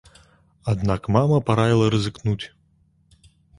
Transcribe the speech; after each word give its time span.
Аднак 0.73 1.09
мама 1.17 1.37
параіла 1.51 1.91
рызыкнуць. 1.97 2.45